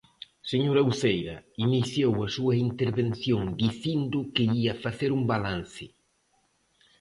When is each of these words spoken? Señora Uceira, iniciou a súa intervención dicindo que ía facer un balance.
Señora 0.51 0.85
Uceira, 0.91 1.35
iniciou 1.67 2.13
a 2.25 2.27
súa 2.35 2.55
intervención 2.69 3.43
dicindo 3.63 4.19
que 4.33 4.43
ía 4.61 4.73
facer 4.83 5.09
un 5.17 5.23
balance. 5.33 5.85